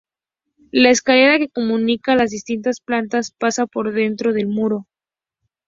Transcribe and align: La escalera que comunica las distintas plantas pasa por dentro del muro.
La 0.71 0.89
escalera 0.89 1.37
que 1.37 1.51
comunica 1.51 2.15
las 2.15 2.31
distintas 2.31 2.81
plantas 2.81 3.29
pasa 3.37 3.67
por 3.67 3.93
dentro 3.93 4.33
del 4.33 4.47
muro. 4.47 4.87